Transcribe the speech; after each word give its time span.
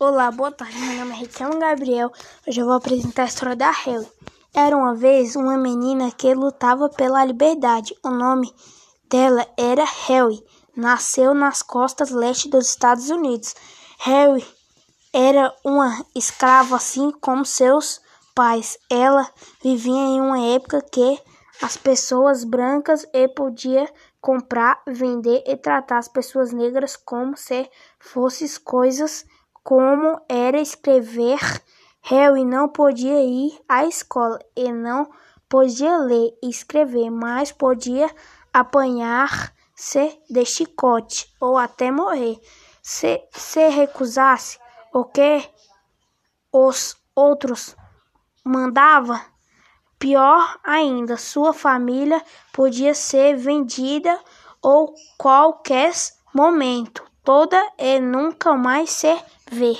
Olá, 0.00 0.30
boa 0.30 0.52
tarde. 0.52 0.78
Meu 0.78 1.00
nome 1.00 1.10
é 1.10 1.16
Ricardo 1.16 1.58
Gabriel. 1.58 2.12
Hoje 2.46 2.60
eu 2.60 2.66
vou 2.66 2.76
apresentar 2.76 3.24
a 3.24 3.26
história 3.26 3.56
da 3.56 3.72
Harry. 3.72 4.06
Era 4.54 4.76
uma 4.76 4.94
vez 4.94 5.34
uma 5.34 5.58
menina 5.58 6.12
que 6.12 6.32
lutava 6.34 6.88
pela 6.88 7.24
liberdade. 7.24 7.92
O 8.04 8.10
nome 8.10 8.54
dela 9.10 9.44
era 9.58 9.84
Harry. 10.06 10.40
Nasceu 10.76 11.34
nas 11.34 11.62
costas 11.62 12.10
leste 12.12 12.48
dos 12.48 12.68
Estados 12.68 13.10
Unidos. 13.10 13.56
Harry 13.98 14.46
era 15.12 15.52
uma 15.64 16.06
escrava 16.14 16.76
assim 16.76 17.10
como 17.20 17.44
seus 17.44 18.00
pais. 18.36 18.78
Ela 18.88 19.28
vivia 19.60 19.92
em 19.92 20.20
uma 20.20 20.38
época 20.38 20.80
que 20.80 21.20
as 21.60 21.76
pessoas 21.76 22.44
brancas 22.44 23.04
e 23.12 23.26
podia 23.26 23.92
comprar, 24.20 24.80
vender 24.86 25.42
e 25.44 25.56
tratar 25.56 25.98
as 25.98 26.06
pessoas 26.06 26.52
negras 26.52 26.94
como 26.94 27.36
se 27.36 27.68
fossem 27.98 28.48
coisas 28.62 29.26
como 29.62 30.20
era 30.28 30.60
escrever. 30.60 31.38
Harry 32.02 32.44
não 32.44 32.68
podia 32.68 33.22
ir 33.22 33.58
à 33.68 33.84
escola 33.84 34.38
e 34.56 34.72
não 34.72 35.10
podia 35.48 35.98
ler 35.98 36.36
e 36.42 36.48
escrever, 36.48 37.10
mas 37.10 37.52
podia 37.52 38.10
apanhar-se 38.52 40.18
de 40.30 40.44
chicote 40.44 41.34
ou 41.40 41.56
até 41.58 41.90
morrer. 41.90 42.38
Se, 42.82 43.22
se 43.32 43.68
recusasse 43.68 44.58
o 44.92 45.04
que 45.04 45.42
os 46.52 46.96
outros 47.14 47.76
mandava, 48.44 49.20
pior 49.98 50.58
ainda, 50.64 51.16
sua 51.16 51.52
família 51.52 52.22
podia 52.52 52.94
ser 52.94 53.36
vendida 53.36 54.18
ou 54.62 54.94
qualquer 55.18 55.92
momento 56.34 57.07
toda 57.28 57.62
e 57.76 58.00
nunca 58.00 58.54
mais 58.54 58.88
se 58.88 59.14
ver. 59.52 59.76